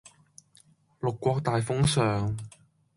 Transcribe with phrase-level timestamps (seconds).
[1.01, 2.35] 六國大封相